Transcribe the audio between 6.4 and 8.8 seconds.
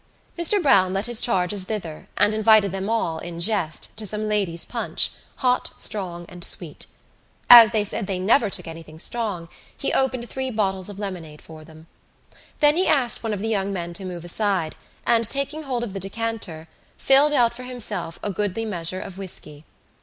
sweet. As they said they never took